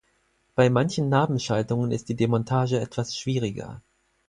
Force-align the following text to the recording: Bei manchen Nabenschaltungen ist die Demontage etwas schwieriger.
Bei 0.55 0.71
manchen 0.71 1.09
Nabenschaltungen 1.09 1.91
ist 1.91 2.09
die 2.09 2.15
Demontage 2.15 2.79
etwas 2.79 3.15
schwieriger. 3.15 3.83